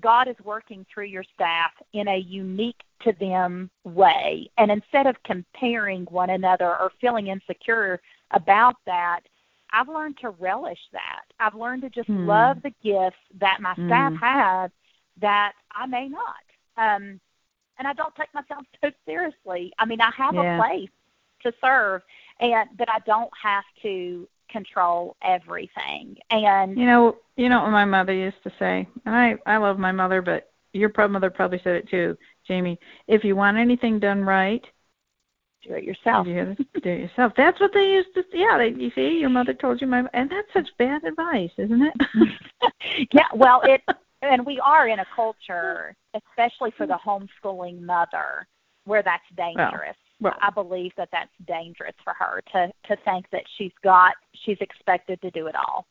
God 0.00 0.28
is 0.28 0.36
working 0.44 0.84
through 0.92 1.04
your 1.06 1.24
staff 1.34 1.72
in 1.92 2.08
a 2.08 2.16
unique 2.18 2.82
to 3.00 3.12
them 3.12 3.70
way. 3.84 4.50
And 4.58 4.70
instead 4.70 5.06
of 5.06 5.22
comparing 5.22 6.04
one 6.06 6.30
another 6.30 6.78
or 6.78 6.92
feeling 7.00 7.28
insecure 7.28 8.00
about 8.32 8.76
that, 8.84 9.20
I've 9.72 9.88
learned 9.88 10.18
to 10.18 10.30
relish 10.30 10.78
that. 10.92 11.24
I've 11.40 11.54
learned 11.54 11.82
to 11.82 11.90
just 11.90 12.08
Hmm. 12.08 12.26
love 12.26 12.62
the 12.62 12.74
gifts 12.82 13.18
that 13.34 13.60
my 13.60 13.74
staff 13.86 14.12
Hmm. 14.12 14.24
has 14.24 14.70
that 15.18 15.54
I 15.72 15.86
may 15.86 16.08
not. 16.08 16.44
Um, 16.76 17.20
and 17.78 17.86
I 17.86 17.92
don't 17.92 18.14
take 18.14 18.32
myself 18.34 18.64
so 18.82 18.90
seriously. 19.04 19.72
I 19.78 19.84
mean, 19.84 20.00
I 20.00 20.10
have 20.10 20.34
Yeah. 20.34 20.56
a 20.56 20.62
place 20.62 20.90
to 21.42 21.52
serve, 21.60 22.02
and 22.40 22.68
but 22.76 22.88
I 22.88 22.98
don't 23.06 23.30
have 23.42 23.64
to 23.82 24.28
control 24.50 25.16
everything. 25.22 26.16
And 26.30 26.78
You 26.78 26.86
know, 26.86 27.16
you 27.36 27.48
know 27.48 27.62
what 27.62 27.70
my 27.70 27.84
mother 27.84 28.12
used 28.12 28.42
to 28.44 28.52
say, 28.58 28.88
and 29.04 29.14
I 29.14 29.34
I 29.46 29.56
love 29.56 29.78
my 29.78 29.92
mother, 29.92 30.22
but 30.22 30.50
your 30.72 30.88
prob- 30.88 31.10
mother 31.10 31.30
probably 31.30 31.60
said 31.64 31.76
it 31.76 31.88
too, 31.88 32.16
Jamie. 32.46 32.78
If 33.08 33.24
you 33.24 33.36
want 33.36 33.56
anything 33.56 33.98
done 33.98 34.22
right, 34.22 34.62
do 35.66 35.74
it 35.74 35.84
yourself. 35.84 36.26
do 36.26 36.32
it 36.32 36.82
do 36.82 36.90
it 36.90 37.00
yourself. 37.00 37.32
That's 37.36 37.60
what 37.60 37.72
they 37.72 37.86
used 37.86 38.08
to. 38.14 38.22
Yeah, 38.32 38.58
they, 38.58 38.80
you 38.80 38.90
see, 38.94 39.18
your 39.18 39.30
mother 39.30 39.54
told 39.54 39.80
you 39.80 39.86
my, 39.86 40.04
and 40.12 40.30
that's 40.30 40.52
such 40.52 40.68
bad 40.78 41.04
advice, 41.04 41.50
isn't 41.58 41.82
it? 41.82 43.08
yeah, 43.12 43.28
well, 43.34 43.62
it 43.64 43.82
and 44.22 44.44
we 44.44 44.60
are 44.60 44.88
in 44.88 45.00
a 45.00 45.06
culture, 45.14 45.94
especially 46.14 46.72
for 46.76 46.86
the 46.86 46.98
homeschooling 47.04 47.80
mother, 47.80 48.46
where 48.84 49.02
that's 49.02 49.24
dangerous. 49.36 49.70
well. 49.72 50.05
I 50.24 50.50
believe 50.50 50.92
that 50.96 51.08
that's 51.12 51.30
dangerous 51.46 51.94
for 52.02 52.14
her 52.14 52.42
to 52.52 52.72
to 52.88 52.96
think 53.04 53.26
that 53.30 53.42
she's 53.56 53.72
got 53.82 54.14
she's 54.44 54.58
expected 54.60 55.20
to 55.22 55.30
do 55.30 55.46
it 55.46 55.54
all. 55.54 55.86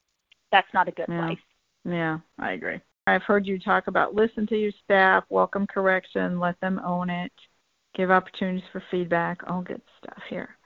That's 0.51 0.72
not 0.74 0.88
a 0.88 0.91
good 0.91 1.08
Yeah. 1.10 1.27
place. 1.27 1.39
yeah, 1.84 2.20
I 2.39 2.53
agree. 2.53 2.79
I've 3.08 3.24
heard 3.24 3.46
you 3.46 3.60
talk 3.60 3.88
about 3.88 4.15
listen 4.15 4.48
to 4.48 4.58
your 4.58 4.72
staff, 4.84 5.25
welcome 5.29 5.67
correction, 5.67 6.39
let 6.39 6.60
them 6.60 6.79
own 6.84 7.10
it, 7.10 7.32
give 7.94 8.10
opportunities 8.10 8.67
for 8.72 8.82
feedback, 8.89 9.41
all 9.48 9.62
good 9.62 9.82
stuff 10.00 10.24
here. 10.29 10.58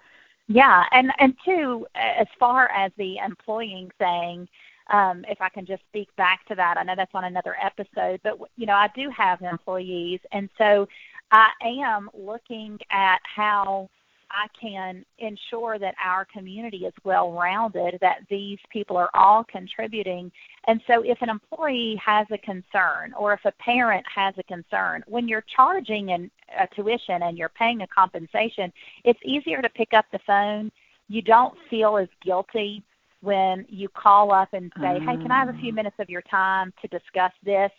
Yeah, 0.47 0.85
and 0.91 1.11
and 1.19 1.35
two, 1.45 1.85
as 1.95 2.27
far 2.39 2.69
as 2.71 2.91
the 2.97 3.17
employing 3.17 3.91
thing, 3.99 4.47
um, 4.91 5.23
if 5.29 5.39
I 5.41 5.49
can 5.49 5.65
just 5.65 5.83
speak 5.89 6.09
back 6.15 6.45
to 6.47 6.55
that, 6.55 6.77
I 6.77 6.83
know 6.83 6.95
that's 6.95 7.13
on 7.13 7.25
another 7.25 7.55
episode, 7.61 8.19
but 8.23 8.39
you 8.55 8.65
know 8.65 8.73
I 8.73 8.89
do 8.95 9.09
have 9.15 9.41
employees, 9.41 10.19
and 10.31 10.49
so 10.57 10.87
I 11.31 11.49
am 11.63 12.09
looking 12.13 12.79
at 12.91 13.19
how 13.23 13.89
I 14.31 14.47
can 14.59 15.03
ensure 15.17 15.79
that 15.79 15.95
our 16.03 16.25
community 16.25 16.85
is 16.85 16.93
well 17.03 17.31
rounded, 17.31 17.97
that 18.01 18.19
these 18.29 18.59
people 18.71 18.95
are 18.97 19.09
all 19.13 19.43
contributing. 19.43 20.31
And 20.67 20.81
so, 20.87 21.01
if 21.03 21.21
an 21.21 21.29
employee 21.29 21.99
has 22.03 22.27
a 22.31 22.37
concern 22.37 23.13
or 23.17 23.33
if 23.33 23.39
a 23.45 23.51
parent 23.53 24.05
has 24.13 24.35
a 24.37 24.43
concern, 24.43 25.03
when 25.07 25.27
you're 25.27 25.45
charging 25.55 26.11
an, 26.11 26.29
a 26.59 26.67
tuition 26.75 27.23
and 27.23 27.37
you're 27.37 27.49
paying 27.49 27.81
a 27.81 27.87
compensation, 27.87 28.71
it's 29.03 29.19
easier 29.25 29.61
to 29.61 29.69
pick 29.69 29.93
up 29.93 30.05
the 30.11 30.19
phone. 30.27 30.71
You 31.07 31.21
don't 31.21 31.55
feel 31.69 31.97
as 31.97 32.07
guilty 32.23 32.83
when 33.21 33.65
you 33.67 33.89
call 33.89 34.31
up 34.31 34.53
and 34.53 34.71
say, 34.79 34.99
"Hey, 34.99 35.17
can 35.17 35.31
I 35.31 35.39
have 35.39 35.49
a 35.49 35.59
few 35.59 35.71
mm. 35.71 35.77
minutes 35.77 35.97
of 35.99 36.09
your 36.09 36.21
time 36.23 36.71
to 36.81 36.87
discuss 36.87 37.33
this?" 37.43 37.71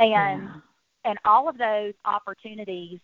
And. 0.00 0.48
And 1.04 1.18
all 1.24 1.48
of 1.48 1.58
those 1.58 1.94
opportunities 2.04 2.98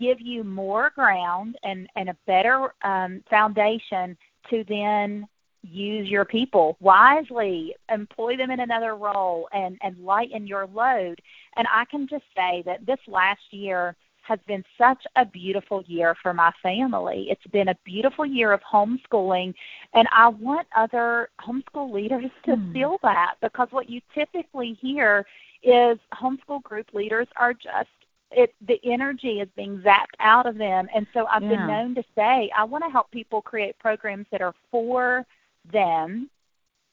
give 0.00 0.20
you 0.20 0.44
more 0.44 0.90
ground 0.94 1.56
and, 1.62 1.88
and 1.96 2.08
a 2.08 2.16
better 2.26 2.74
um, 2.82 3.22
foundation 3.30 4.16
to 4.50 4.64
then 4.68 5.26
use 5.62 6.08
your 6.08 6.24
people 6.24 6.76
wisely, 6.80 7.74
employ 7.90 8.36
them 8.36 8.50
in 8.50 8.60
another 8.60 8.96
role, 8.96 9.48
and, 9.52 9.78
and 9.82 10.04
lighten 10.04 10.46
your 10.46 10.66
load. 10.66 11.20
And 11.56 11.66
I 11.72 11.84
can 11.90 12.06
just 12.08 12.24
say 12.36 12.62
that 12.66 12.84
this 12.86 12.98
last 13.06 13.40
year 13.50 13.96
has 14.22 14.38
been 14.46 14.64
such 14.78 15.02
a 15.16 15.24
beautiful 15.24 15.82
year 15.86 16.14
for 16.22 16.32
my 16.32 16.50
family. 16.62 17.26
It's 17.30 17.46
been 17.52 17.68
a 17.68 17.76
beautiful 17.84 18.24
year 18.24 18.52
of 18.52 18.60
homeschooling, 18.60 19.54
and 19.92 20.08
I 20.10 20.28
want 20.28 20.66
other 20.76 21.28
homeschool 21.40 21.92
leaders 21.92 22.30
to 22.46 22.56
hmm. 22.56 22.72
feel 22.72 22.98
that 23.02 23.34
because 23.42 23.68
what 23.70 23.88
you 23.88 24.00
typically 24.14 24.78
hear 24.80 25.26
is 25.64 25.98
homeschool 26.12 26.62
group 26.62 26.86
leaders 26.92 27.28
are 27.36 27.54
just 27.54 27.88
it 28.30 28.54
the 28.66 28.80
energy 28.84 29.40
is 29.40 29.48
being 29.56 29.78
zapped 29.78 30.16
out 30.20 30.46
of 30.46 30.58
them. 30.58 30.88
And 30.94 31.06
so 31.14 31.26
i've 31.26 31.42
yeah. 31.42 31.50
been 31.50 31.66
known 31.66 31.94
to 31.94 32.04
say 32.14 32.50
i 32.56 32.64
want 32.64 32.84
to 32.84 32.90
help 32.90 33.10
people 33.10 33.42
create 33.42 33.78
programs 33.78 34.26
that 34.30 34.42
are 34.42 34.54
for 34.70 35.24
them 35.72 36.28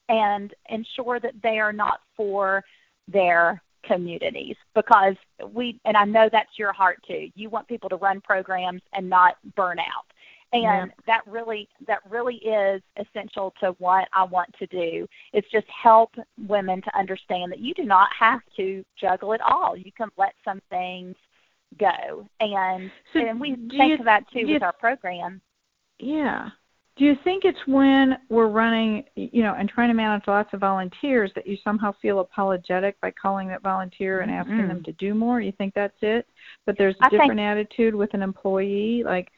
and 0.09 0.53
ensure 0.69 1.19
that 1.19 1.33
they 1.41 1.59
are 1.59 1.73
not 1.73 2.01
for 2.15 2.63
their 3.07 3.61
communities 3.83 4.55
because 4.75 5.15
we 5.53 5.79
and 5.85 5.97
i 5.97 6.05
know 6.05 6.29
that's 6.31 6.59
your 6.59 6.71
heart 6.71 6.99
too. 7.07 7.29
You 7.35 7.49
want 7.49 7.67
people 7.67 7.89
to 7.89 7.95
run 7.95 8.21
programs 8.21 8.81
and 8.93 9.09
not 9.09 9.35
burn 9.55 9.79
out 9.79 10.05
and 10.53 10.63
yeah. 10.63 10.85
that 11.07 11.21
really 11.27 11.67
that 11.87 11.99
really 12.09 12.35
is 12.35 12.81
essential 12.97 13.53
to 13.59 13.75
what 13.79 14.07
I 14.13 14.23
want 14.23 14.53
to 14.59 14.67
do. 14.67 15.07
It's 15.33 15.49
just 15.51 15.67
help 15.67 16.13
women 16.47 16.81
to 16.81 16.97
understand 16.97 17.51
that 17.51 17.59
you 17.59 17.73
do 17.73 17.83
not 17.83 18.09
have 18.17 18.41
to 18.57 18.83
juggle 18.99 19.33
it 19.33 19.41
all. 19.41 19.75
You 19.77 19.91
can 19.95 20.09
let 20.17 20.33
some 20.43 20.61
things 20.69 21.15
go. 21.79 22.27
And 22.39 22.91
so 23.13 23.19
and 23.19 23.39
we 23.39 23.55
think 23.55 23.89
you, 23.89 23.95
of 23.95 24.05
that 24.05 24.23
too 24.31 24.41
with 24.41 24.49
you, 24.49 24.59
our 24.61 24.73
program. 24.73 25.41
Yeah. 25.99 26.49
Do 26.97 27.05
you 27.05 27.15
think 27.23 27.45
it's 27.45 27.57
when 27.67 28.17
we're 28.29 28.49
running, 28.49 29.05
you 29.15 29.43
know, 29.43 29.55
and 29.57 29.69
trying 29.69 29.87
to 29.87 29.93
manage 29.93 30.23
lots 30.27 30.53
of 30.53 30.59
volunteers 30.59 31.31
that 31.35 31.47
you 31.47 31.57
somehow 31.63 31.93
feel 32.01 32.19
apologetic 32.19 32.99
by 32.99 33.11
calling 33.11 33.47
that 33.47 33.63
volunteer 33.63 34.19
and 34.19 34.29
asking 34.29 34.55
mm-hmm. 34.57 34.67
them 34.67 34.83
to 34.83 34.91
do 34.93 35.13
more? 35.13 35.39
You 35.39 35.53
think 35.53 35.73
that's 35.73 35.95
it? 36.01 36.27
But 36.65 36.77
there's 36.77 36.95
a 37.01 37.05
I 37.05 37.09
different 37.09 37.31
think, 37.31 37.39
attitude 37.39 37.95
with 37.95 38.13
an 38.13 38.21
employee, 38.21 39.03
like, 39.05 39.29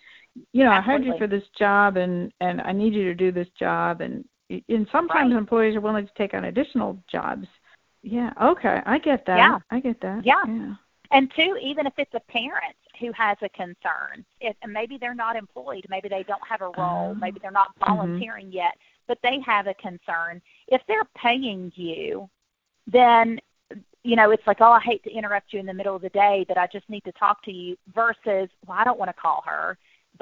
you 0.52 0.64
know, 0.64 0.72
absolutely. 0.72 0.72
I 0.72 0.82
hired 0.82 1.06
you 1.06 1.18
for 1.18 1.28
this 1.28 1.48
job, 1.58 1.98
and 1.98 2.32
and 2.42 2.62
I 2.62 2.72
need 2.72 2.94
you 2.94 3.04
to 3.06 3.16
do 3.16 3.32
this 3.32 3.48
job, 3.60 4.02
and 4.02 4.26
and 4.50 4.88
sometimes 4.92 5.32
right. 5.32 5.38
employees 5.38 5.76
are 5.76 5.82
willing 5.82 6.06
to 6.06 6.14
take 6.18 6.34
on 6.34 6.46
additional 6.46 6.98
jobs. 7.12 7.48
Yeah. 8.02 8.32
Okay. 8.42 8.82
I 8.86 9.00
get 9.00 9.26
that. 9.26 9.38
Yeah. 9.38 9.60
I 9.72 9.80
get 9.80 10.00
that. 10.02 10.26
Yeah. 10.26 10.44
yeah. 10.46 10.74
And 11.12 11.32
two, 11.36 11.58
even 11.62 11.88
if 11.88 11.94
it's 11.98 12.14
a 12.14 12.20
parent 12.32 12.76
who 13.00 13.12
has 13.14 13.38
a 13.42 13.50
concern, 13.50 14.26
if, 14.42 14.56
and 14.62 14.74
maybe 14.74 14.98
they're 14.98 15.16
not 15.16 15.36
employed, 15.36 15.86
maybe 15.90 16.10
they 16.10 16.24
don't 16.24 16.42
have 16.48 16.62
a 16.62 16.72
role, 16.78 17.12
oh. 17.12 17.16
maybe 17.16 17.40
they're 17.42 17.52
not 17.52 17.70
mm-hmm. 17.80 17.96
volunteering 17.96 18.48
mm-hmm. 18.48 18.58
yet, 18.58 18.78
but 19.08 19.20
they 19.24 19.40
have 19.46 19.68
a 19.68 19.74
concern. 19.76 20.42
If 20.68 20.82
they're 20.88 21.08
paying 21.16 21.72
you, 21.76 22.30
then 22.88 23.40
you 24.04 24.18
know, 24.18 24.32
it's 24.32 24.46
like, 24.46 24.58
oh, 24.60 24.72
I 24.72 24.82
hate 24.82 25.02
to 25.06 25.12
interrupt 25.12 25.54
you 25.54 25.62
in 25.62 25.66
the 25.66 25.74
middle 25.74 25.96
of 25.96 26.02
the 26.02 26.10
day, 26.10 26.44
but 26.48 26.58
I 26.58 26.68
just 26.68 26.90
need 26.90 27.06
to 27.06 27.12
talk 27.14 27.42
to 27.46 27.52
you 27.52 27.78
versus, 27.96 28.50
well, 28.68 28.78
I 28.78 28.84
don't 28.84 29.00
want 29.00 29.08
to 29.08 29.22
call 29.22 29.42
her 29.46 29.78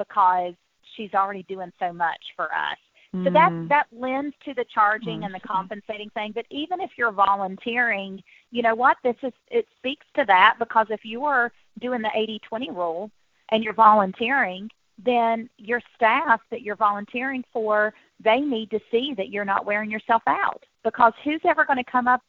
because 0.08 0.54
she's 0.96 1.14
already 1.14 1.44
doing 1.44 1.72
so 1.78 1.92
much 1.92 2.20
for 2.36 2.46
us. 2.46 2.78
So 3.14 3.24
that 3.24 3.52
mm-hmm. 3.52 3.68
that 3.68 3.88
lends 3.92 4.34
to 4.46 4.54
the 4.54 4.64
charging 4.72 5.24
and 5.24 5.34
the 5.34 5.40
compensating 5.40 6.08
thing. 6.10 6.32
But 6.34 6.46
even 6.50 6.80
if 6.80 6.92
you're 6.96 7.12
volunteering, 7.12 8.22
you 8.50 8.62
know 8.62 8.74
what? 8.74 8.96
This 9.04 9.16
is 9.22 9.34
it 9.50 9.66
speaks 9.76 10.06
to 10.16 10.24
that 10.28 10.56
because 10.58 10.86
if 10.88 11.04
you 11.04 11.26
are 11.26 11.52
doing 11.78 12.00
the 12.00 12.08
80-20 12.50 12.74
rule 12.74 13.10
and 13.50 13.62
you're 13.62 13.74
volunteering, 13.74 14.70
then 15.04 15.50
your 15.58 15.82
staff 15.94 16.40
that 16.50 16.62
you're 16.62 16.74
volunteering 16.74 17.44
for, 17.52 17.92
they 18.24 18.40
need 18.40 18.70
to 18.70 18.80
see 18.90 19.12
that 19.18 19.28
you're 19.28 19.44
not 19.44 19.66
wearing 19.66 19.90
yourself 19.90 20.22
out. 20.26 20.64
Because 20.82 21.12
who's 21.22 21.42
ever 21.44 21.66
going 21.66 21.84
to 21.84 21.90
come 21.90 22.08
up 22.08 22.22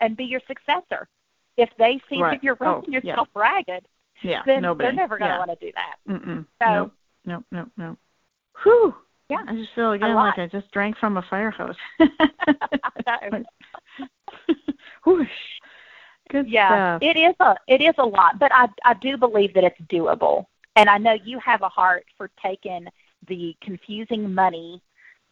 and 0.00 0.16
be 0.16 0.24
your 0.24 0.40
successor 0.46 1.08
if 1.56 1.68
they 1.80 2.00
see 2.08 2.22
right. 2.22 2.36
that 2.36 2.44
you're 2.44 2.56
running 2.60 2.84
oh, 2.86 2.92
yourself 2.92 3.26
yeah. 3.34 3.42
ragged? 3.42 3.86
Yeah, 4.22 4.42
then 4.46 4.62
nobody. 4.62 4.86
they're 4.86 4.96
never 4.96 5.18
going 5.18 5.30
to 5.30 5.34
yeah. 5.34 5.46
want 5.46 5.58
to 5.58 5.66
do 5.66 5.72
that. 5.74 6.12
Mm-mm. 6.12 6.46
So, 6.62 6.66
no, 6.66 6.90
no, 7.28 7.44
nope, 7.52 7.68
nope. 7.76 7.98
Whew. 8.64 8.94
Yeah. 9.28 9.44
I 9.46 9.54
just 9.54 9.74
feel 9.74 9.92
again 9.92 10.14
like 10.14 10.38
I 10.38 10.46
just 10.46 10.70
drank 10.72 10.96
from 10.96 11.18
a 11.18 11.22
fire 11.28 11.50
hose. 11.50 11.76
Whoosh. 15.06 15.28
Good 16.30 16.48
yeah, 16.48 16.96
stuff. 16.96 17.02
it 17.02 17.18
is 17.18 17.34
a 17.40 17.56
it 17.66 17.80
is 17.80 17.94
a 17.98 18.04
lot, 18.04 18.38
but 18.38 18.52
I 18.52 18.68
I 18.84 18.94
do 18.94 19.16
believe 19.16 19.54
that 19.54 19.64
it's 19.64 19.80
doable. 19.90 20.46
And 20.76 20.88
I 20.88 20.98
know 20.98 21.16
you 21.24 21.40
have 21.40 21.62
a 21.62 21.68
heart 21.68 22.04
for 22.16 22.30
taking 22.42 22.86
the 23.26 23.56
confusing 23.62 24.32
money 24.32 24.80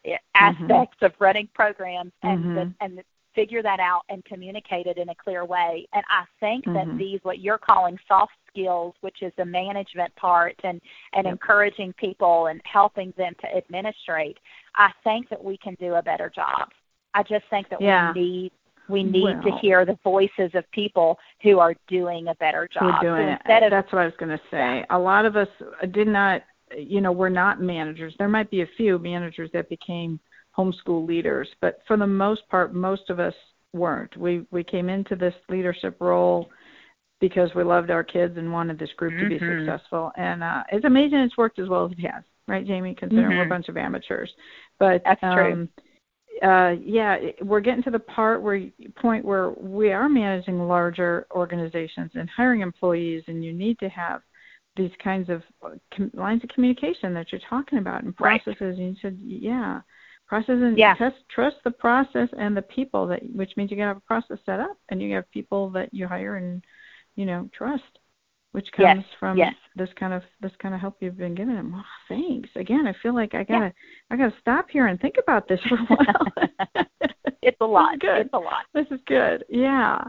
mm-hmm. 0.06 0.14
aspects 0.34 0.96
mm-hmm. 0.96 1.06
of 1.06 1.12
running 1.18 1.48
programs 1.54 2.12
and 2.22 2.44
mm-hmm. 2.44 2.54
the, 2.54 2.74
and 2.80 2.98
the 2.98 3.04
figure 3.36 3.62
that 3.62 3.78
out 3.78 4.02
and 4.08 4.24
communicate 4.24 4.86
it 4.86 4.98
in 4.98 5.10
a 5.10 5.14
clear 5.14 5.44
way. 5.44 5.86
And 5.92 6.02
I 6.10 6.24
think 6.40 6.64
mm-hmm. 6.64 6.74
that 6.74 6.98
these, 6.98 7.20
what 7.22 7.38
you're 7.38 7.58
calling 7.58 7.96
soft 8.08 8.32
skills, 8.50 8.94
which 9.02 9.22
is 9.22 9.32
the 9.36 9.44
management 9.44 10.14
part 10.16 10.56
and, 10.64 10.80
and 11.12 11.26
yep. 11.26 11.32
encouraging 11.32 11.92
people 11.92 12.46
and 12.46 12.60
helping 12.64 13.12
them 13.16 13.34
to 13.42 13.56
administrate, 13.56 14.38
I 14.74 14.90
think 15.04 15.28
that 15.28 15.42
we 15.42 15.56
can 15.58 15.76
do 15.78 15.94
a 15.94 16.02
better 16.02 16.32
job. 16.34 16.70
I 17.14 17.22
just 17.22 17.44
think 17.48 17.68
that 17.68 17.80
yeah. 17.80 18.12
we 18.12 18.20
need 18.20 18.52
we 18.88 19.02
need 19.02 19.24
well, 19.24 19.42
to 19.42 19.50
hear 19.60 19.84
the 19.84 19.98
voices 20.04 20.50
of 20.54 20.64
people 20.70 21.18
who 21.42 21.58
are 21.58 21.74
doing 21.88 22.28
a 22.28 22.34
better 22.36 22.68
job. 22.72 23.00
Doing 23.02 23.36
so 23.46 23.52
it. 23.52 23.64
Of, 23.64 23.70
That's 23.70 23.92
what 23.92 24.02
I 24.02 24.04
was 24.04 24.14
going 24.18 24.30
to 24.30 24.40
say. 24.48 24.84
A 24.90 24.98
lot 24.98 25.24
of 25.24 25.34
us 25.34 25.48
did 25.92 26.06
not, 26.06 26.42
you 26.76 27.00
know, 27.00 27.10
we're 27.10 27.28
not 27.28 27.60
managers. 27.60 28.14
There 28.16 28.28
might 28.28 28.48
be 28.48 28.62
a 28.62 28.68
few 28.76 29.00
managers 29.00 29.50
that 29.54 29.68
became 29.68 30.20
homeschool 30.56 31.06
leaders, 31.06 31.48
but 31.60 31.80
for 31.86 31.96
the 31.96 32.06
most 32.06 32.48
part, 32.48 32.74
most 32.74 33.10
of 33.10 33.20
us 33.20 33.34
weren't. 33.72 34.16
We 34.16 34.46
we 34.50 34.64
came 34.64 34.88
into 34.88 35.16
this 35.16 35.34
leadership 35.48 35.96
role 36.00 36.48
because 37.20 37.50
we 37.54 37.64
loved 37.64 37.90
our 37.90 38.04
kids 38.04 38.36
and 38.36 38.52
wanted 38.52 38.78
this 38.78 38.92
group 38.96 39.14
mm-hmm. 39.14 39.24
to 39.24 39.28
be 39.28 39.38
mm-hmm. 39.38 39.66
successful. 39.66 40.12
And 40.16 40.42
uh, 40.42 40.62
it's 40.72 40.84
amazing 40.84 41.18
it's 41.18 41.36
worked 41.36 41.58
as 41.58 41.68
well 41.68 41.86
as 41.86 41.92
it 41.92 42.00
has, 42.00 42.22
right, 42.48 42.66
Jamie? 42.66 42.94
Considering 42.98 43.28
mm-hmm. 43.28 43.38
we're 43.38 43.46
a 43.46 43.48
bunch 43.48 43.68
of 43.68 43.76
amateurs, 43.76 44.30
but 44.78 45.02
that's 45.04 45.22
um, 45.22 45.34
true. 45.34 45.68
Uh, 46.42 46.72
yeah, 46.84 47.16
we're 47.40 47.60
getting 47.60 47.82
to 47.82 47.90
the 47.90 47.98
part 47.98 48.42
where 48.42 48.60
point 49.00 49.24
where 49.24 49.50
we 49.50 49.90
are 49.92 50.08
managing 50.08 50.58
larger 50.58 51.26
organizations 51.30 52.10
and 52.14 52.28
hiring 52.28 52.60
employees, 52.60 53.22
and 53.26 53.42
you 53.42 53.52
need 53.54 53.78
to 53.78 53.88
have 53.88 54.20
these 54.76 54.90
kinds 55.02 55.30
of 55.30 55.42
uh, 55.64 55.70
com- 55.96 56.10
lines 56.12 56.44
of 56.44 56.50
communication 56.50 57.14
that 57.14 57.32
you're 57.32 57.40
talking 57.48 57.78
about 57.78 58.04
and 58.04 58.14
processes. 58.14 58.54
Right. 58.60 58.78
And 58.78 58.78
you 58.78 58.96
said, 59.00 59.18
yeah, 59.24 59.80
process 60.26 60.56
and 60.60 60.78
yeah. 60.78 60.94
trust, 60.94 61.16
trust 61.30 61.56
the 61.64 61.70
process 61.70 62.28
and 62.38 62.56
the 62.56 62.62
people 62.62 63.06
that 63.06 63.20
which 63.34 63.56
means 63.56 63.70
you 63.70 63.76
gotta 63.76 63.88
have 63.88 63.96
a 63.96 64.00
process 64.00 64.38
set 64.44 64.60
up 64.60 64.76
and 64.88 65.00
you 65.00 65.14
have 65.14 65.30
people 65.30 65.70
that 65.70 65.92
you 65.92 66.06
hire 66.06 66.36
and 66.36 66.64
you 67.14 67.24
know 67.24 67.48
trust 67.52 67.82
which 68.52 68.70
comes 68.72 69.04
yes. 69.04 69.04
from 69.20 69.36
yes. 69.36 69.54
this 69.76 69.90
kind 69.98 70.14
of 70.14 70.22
this 70.40 70.52
kind 70.60 70.74
of 70.74 70.80
help 70.80 70.96
you've 71.00 71.18
been 71.18 71.34
giving 71.34 71.54
them. 71.54 71.74
Oh, 71.76 71.82
thanks. 72.08 72.48
Again 72.56 72.86
i 72.86 72.94
feel 73.02 73.14
like 73.14 73.34
i 73.34 73.44
gotta 73.44 73.66
yeah. 73.66 73.70
i 74.10 74.16
gotta 74.16 74.34
stop 74.40 74.70
here 74.70 74.86
and 74.86 75.00
think 75.00 75.16
about 75.18 75.48
this 75.48 75.60
for 75.68 75.76
a 75.76 75.96
while. 75.96 76.86
It's 77.46 77.60
a 77.60 77.64
lot. 77.64 77.98
Good. 78.00 78.22
It's 78.22 78.30
a 78.32 78.38
lot. 78.38 78.64
This 78.74 78.86
is 78.90 78.98
good. 79.06 79.44
Yeah. 79.48 80.02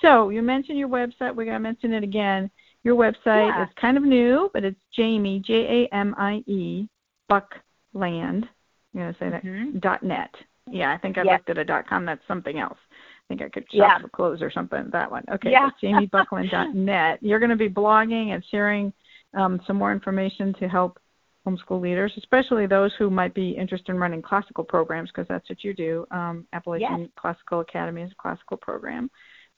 So 0.00 0.28
you 0.28 0.42
mentioned 0.42 0.78
your 0.78 0.88
website. 0.88 1.34
We're 1.34 1.44
going 1.44 1.54
to 1.54 1.58
mention 1.58 1.92
it 1.92 2.04
again. 2.04 2.48
Your 2.84 2.94
website 2.94 3.48
yeah. 3.48 3.64
is 3.64 3.70
kind 3.80 3.96
of 3.96 4.02
new 4.02 4.50
but 4.52 4.62
it's 4.62 4.78
jamie 4.94 5.40
j 5.40 5.88
a 5.90 5.94
m 5.94 6.14
i 6.18 6.44
e 6.46 6.86
buckland 7.28 8.46
Going 8.94 9.12
to 9.12 9.18
say 9.18 9.28
that 9.30 9.44
mm-hmm. 9.44 9.78
dot 9.78 10.02
net. 10.02 10.32
Yeah, 10.70 10.92
I 10.92 10.98
think 10.98 11.18
I 11.18 11.22
looked 11.22 11.50
at 11.50 11.58
a 11.58 11.64
dot 11.64 11.88
com. 11.88 12.04
That's 12.06 12.22
something 12.28 12.58
else. 12.58 12.78
I 12.80 13.24
think 13.28 13.42
I 13.42 13.48
could 13.48 13.64
shop 13.64 13.72
yeah. 13.74 13.98
for 14.00 14.08
clothes 14.08 14.40
or 14.40 14.50
something. 14.50 14.88
That 14.92 15.10
one. 15.10 15.24
Okay. 15.32 15.50
Yeah. 15.50 15.70
So 15.80 15.86
JamieBuckland.net. 15.86 17.22
You're 17.22 17.38
going 17.38 17.50
to 17.50 17.56
be 17.56 17.68
blogging 17.68 18.34
and 18.34 18.44
sharing 18.50 18.92
um, 19.34 19.60
some 19.66 19.76
more 19.76 19.92
information 19.92 20.54
to 20.60 20.68
help 20.68 20.98
homeschool 21.46 21.80
leaders, 21.80 22.12
especially 22.16 22.66
those 22.66 22.92
who 22.98 23.10
might 23.10 23.34
be 23.34 23.50
interested 23.50 23.92
in 23.92 23.98
running 23.98 24.22
classical 24.22 24.64
programs, 24.64 25.10
because 25.10 25.26
that's 25.28 25.48
what 25.48 25.62
you 25.62 25.74
do. 25.74 26.06
Um, 26.10 26.46
Appalachian 26.54 27.00
yes. 27.00 27.08
Classical 27.18 27.60
Academy 27.60 28.02
is 28.02 28.12
a 28.12 28.22
classical 28.22 28.56
program, 28.56 29.10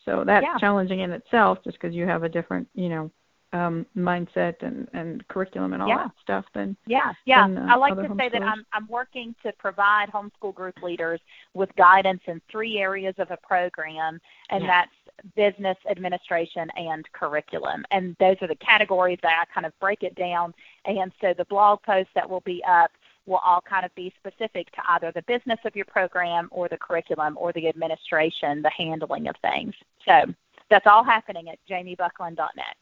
so 0.05 0.25
that's 0.27 0.45
yeah. 0.45 0.59
challenging 0.59 1.01
in 1.01 1.13
itself, 1.13 1.59
just 1.63 1.81
because 1.81 1.95
you 1.95 2.05
have 2.05 2.25
a 2.25 2.29
different, 2.29 2.67
you 2.75 2.89
know, 2.89 3.11
um, 3.57 3.87
mindset 3.97 4.55
and, 4.61 4.89
and 4.93 5.27
curriculum 5.29 5.73
and 5.73 5.83
all 5.83 5.89
yeah. 5.89 6.05
that 6.05 6.13
stuff 6.23 6.45
than 6.55 6.77
yeah 6.87 7.13
yeah 7.25 7.47
than, 7.47 7.59
uh, 7.59 7.67
I 7.73 7.77
like 7.77 7.95
to 7.95 8.15
say 8.19 8.29
that. 8.29 8.43
I'm 8.43 8.65
I'm 8.73 8.87
working 8.89 9.35
to 9.43 9.53
provide 9.53 10.09
homeschool 10.13 10.55
group 10.55 10.83
leaders 10.83 11.21
with 11.55 11.71
guidance 11.77 12.21
in 12.27 12.41
three 12.51 12.79
areas 12.79 13.15
of 13.19 13.31
a 13.31 13.37
program 13.39 14.21
and 14.51 14.65
Yeah. 14.65 14.85
that's 14.85 15.35
business 15.35 15.79
administration 15.91 16.69
and 16.77 17.11
curriculum 17.13 17.85
and 17.91 18.15
those 18.21 18.37
are 18.43 18.49
the 18.49 18.57
categories 18.57 19.19
that 19.23 19.33
I 19.43 19.53
kind 19.53 19.67
of 19.67 19.73
break 19.81 20.03
it 20.03 20.15
down 20.15 20.53
and 20.85 21.11
so 21.21 21.33
the 21.37 21.47
blog 21.47 21.83
posts 21.83 22.13
that 22.15 22.29
will 22.29 22.43
be 22.43 22.63
up 22.69 22.91
will 23.25 23.41
all 23.45 23.61
kind 23.61 23.85
of 23.85 23.95
be 23.95 24.13
specific 24.19 24.71
to 24.73 24.83
either 24.91 25.11
the 25.13 25.23
business 25.23 25.59
of 25.65 25.75
your 25.75 25.87
program 25.87 26.49
or 26.53 26.69
the 26.69 26.77
curriculum 26.77 27.37
or 27.41 27.53
the 27.55 27.67
administration 27.67 28.61
the 28.61 28.71
handling 28.77 29.27
of 29.27 29.37
things 29.41 29.75
so 30.05 30.25
that's 30.69 30.87
all 30.87 31.03
happening 31.03 31.49
at 31.49 31.59
jamiebuckland.net 31.71 32.77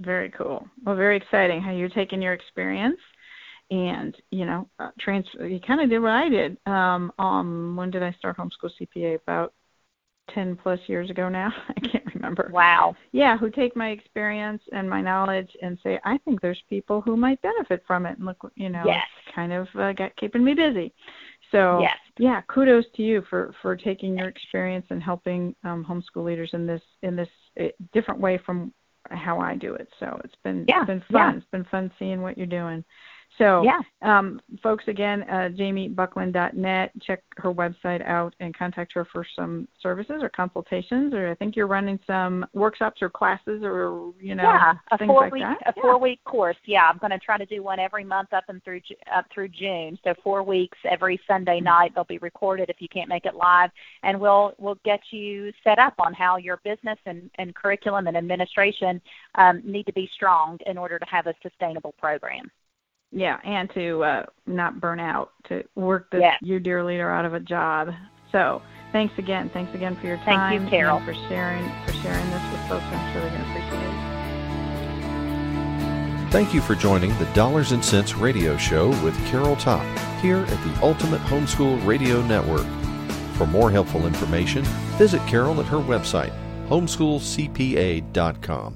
Very 0.00 0.30
cool. 0.30 0.66
Well, 0.84 0.96
very 0.96 1.16
exciting 1.16 1.60
how 1.60 1.72
you're 1.72 1.88
taking 1.88 2.20
your 2.20 2.34
experience 2.34 2.98
and 3.70 4.14
you 4.30 4.44
know 4.44 4.68
uh, 4.78 4.90
transfer. 5.00 5.46
You 5.46 5.60
kind 5.60 5.80
of 5.80 5.90
did 5.90 5.98
what 6.00 6.12
I 6.12 6.28
did. 6.28 6.56
Um, 6.66 7.12
um, 7.18 7.76
when 7.76 7.90
did 7.90 8.02
I 8.02 8.12
start 8.12 8.36
homeschool 8.36 8.70
CPA? 8.80 9.16
About 9.16 9.52
ten 10.34 10.56
plus 10.56 10.78
years 10.86 11.10
ago 11.10 11.28
now. 11.28 11.52
I 11.68 11.80
can't 11.80 12.14
remember. 12.14 12.50
wow 12.52 12.94
Yeah, 13.12 13.36
who 13.38 13.50
take 13.50 13.74
my 13.74 13.88
experience 13.90 14.62
and 14.72 14.88
my 14.88 15.00
knowledge 15.00 15.50
and 15.62 15.78
say, 15.82 15.98
I 16.04 16.18
think 16.18 16.40
there's 16.40 16.62
people 16.68 17.00
who 17.00 17.16
might 17.16 17.40
benefit 17.42 17.82
from 17.86 18.06
it. 18.06 18.18
And 18.18 18.26
look, 18.26 18.52
you 18.54 18.68
know, 18.68 18.82
Yes. 18.84 19.06
it's 19.26 19.34
kind 19.34 19.52
of 19.52 19.66
uh, 19.76 19.92
got 19.92 20.14
keeping 20.16 20.44
me 20.44 20.54
busy. 20.54 20.92
So 21.50 21.80
yes 21.80 21.96
yeah, 22.18 22.40
kudos 22.48 22.84
to 22.96 23.02
you 23.02 23.22
for 23.28 23.54
for 23.60 23.76
taking 23.76 24.16
your 24.16 24.28
experience 24.28 24.86
and 24.90 25.02
helping 25.02 25.54
um, 25.64 25.84
homeschool 25.84 26.24
leaders 26.24 26.50
in 26.54 26.66
this 26.66 26.80
in 27.02 27.14
this 27.14 27.28
uh, 27.60 27.64
different 27.92 28.20
way 28.20 28.38
from 28.44 28.72
how 29.10 29.40
I 29.40 29.54
do 29.56 29.74
it. 29.74 29.88
So 30.00 30.20
it's 30.24 30.34
been 30.44 30.64
Yeah, 30.68 30.80
it's 30.80 30.86
been 30.86 31.02
yeah. 31.10 31.30
fun. 31.30 31.36
It's 31.38 31.50
been 31.50 31.64
fun 31.70 31.90
seeing 31.98 32.22
what 32.22 32.36
you're 32.36 32.46
doing. 32.46 32.84
So 33.38 33.62
yeah 33.62 33.80
um, 34.06 34.40
folks, 34.62 34.84
again, 34.86 35.24
uh, 35.24 35.48
jamiebuckland.net. 35.58 36.92
Check 37.02 37.22
her 37.38 37.52
website 37.52 38.06
out 38.06 38.34
and 38.38 38.56
contact 38.56 38.92
her 38.92 39.04
for 39.12 39.26
some 39.34 39.66
services 39.82 40.18
or 40.22 40.28
consultations. 40.28 41.12
Or 41.12 41.28
I 41.28 41.34
think 41.34 41.56
you're 41.56 41.66
running 41.66 41.98
some 42.06 42.46
workshops 42.52 43.02
or 43.02 43.10
classes 43.10 43.62
or 43.64 44.12
you 44.20 44.36
know 44.36 44.44
yeah, 44.44 44.74
a 44.92 44.98
things 44.98 45.08
four 45.08 45.22
like 45.22 45.32
week 45.32 45.42
that. 45.42 45.58
a 45.62 45.72
Yeah. 45.76 45.82
four 45.82 45.98
week 45.98 46.22
course. 46.24 46.56
Yeah, 46.66 46.88
I'm 46.88 46.98
going 46.98 47.10
to 47.10 47.18
try 47.18 47.36
to 47.36 47.46
do 47.46 47.64
one 47.64 47.80
every 47.80 48.04
month 48.04 48.32
up 48.32 48.44
and 48.48 48.62
through 48.62 48.80
up 49.12 49.26
through 49.34 49.48
June. 49.48 49.98
So 50.04 50.14
four 50.22 50.44
weeks 50.44 50.78
every 50.88 51.18
Sunday 51.26 51.60
night. 51.60 51.92
They'll 51.94 52.04
be 52.04 52.18
recorded 52.18 52.70
if 52.70 52.76
you 52.80 52.88
can't 52.88 53.08
make 53.08 53.26
it 53.26 53.34
live, 53.34 53.70
and 54.04 54.20
we'll 54.20 54.54
we'll 54.58 54.78
get 54.84 55.00
you 55.10 55.52
set 55.64 55.80
up 55.80 55.94
on 55.98 56.14
how 56.14 56.36
your 56.36 56.58
business 56.58 56.98
and, 57.06 57.28
and 57.38 57.54
curriculum 57.56 58.06
and 58.06 58.16
administration 58.16 59.00
um, 59.34 59.62
need 59.64 59.86
to 59.86 59.92
be 59.92 60.08
strong 60.14 60.58
in 60.66 60.78
order 60.78 61.00
to 61.00 61.06
have 61.06 61.26
a 61.26 61.34
sustainable 61.42 61.92
program. 61.98 62.50
Yeah, 63.12 63.38
and 63.44 63.68
to 63.74 64.02
uh, 64.04 64.24
not 64.46 64.80
burn 64.80 64.98
out, 65.00 65.32
to 65.48 65.62
work 65.74 66.10
this 66.10 66.20
Yes. 66.22 66.38
your 66.42 66.60
dear 66.60 66.82
leader 66.84 67.10
out 67.10 67.24
of 67.24 67.34
a 67.34 67.40
job. 67.40 67.92
So 68.32 68.60
thanks 68.92 69.16
again, 69.18 69.48
thanks 69.50 69.74
again 69.74 69.96
for 69.96 70.06
your 70.06 70.16
time. 70.18 70.60
Thank 70.60 70.62
you, 70.64 70.68
Carol. 70.68 70.96
and 70.98 71.06
for 71.06 71.14
sharing 71.28 71.64
for 71.86 71.92
sharing 71.92 72.30
this 72.30 72.42
with 72.52 72.60
folks. 72.68 72.84
I'm 72.84 73.12
sure 73.12 73.22
they're 73.22 73.30
going 73.30 73.42
to 73.44 73.50
appreciate 73.50 73.82
it. 73.82 73.86
Thank 76.32 76.52
you 76.52 76.60
for 76.60 76.74
joining 76.74 77.16
the 77.18 77.24
Dollars 77.26 77.70
and 77.72 77.82
Cents 77.84 78.14
Radio 78.16 78.56
Show 78.58 78.88
with 79.02 79.16
Carol 79.28 79.54
Topp 79.56 79.84
here 80.20 80.38
at 80.38 80.48
the 80.64 80.78
Ultimate 80.82 81.20
Homeschool 81.22 81.86
Radio 81.86 82.20
Network. 82.26 82.66
For 83.36 83.46
more 83.46 83.70
helpful 83.70 84.06
information, 84.06 84.64
visit 84.98 85.20
Carol 85.26 85.58
at 85.60 85.66
her 85.66 85.78
website, 85.78 86.32
homeschoolcpa.com. 86.68 88.74